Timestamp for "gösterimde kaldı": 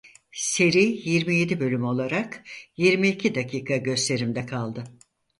3.77-4.83